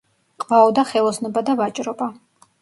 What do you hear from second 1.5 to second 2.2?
და ვაჭრობა.